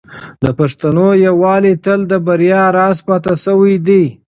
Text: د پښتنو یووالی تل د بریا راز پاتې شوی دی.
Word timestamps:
د 0.41 0.45
پښتنو 0.59 1.07
یووالی 1.25 1.73
تل 1.85 1.99
د 2.11 2.13
بریا 2.25 2.63
راز 2.77 2.97
پاتې 3.07 3.33
شوی 3.43 3.75
دی. 3.87 4.03